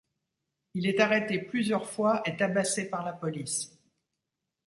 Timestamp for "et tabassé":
2.25-2.89